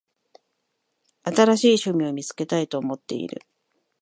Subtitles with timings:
[1.25, 3.43] 新しい趣味を見つけたいと思っている。